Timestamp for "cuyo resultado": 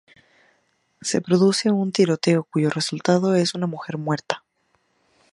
2.45-3.35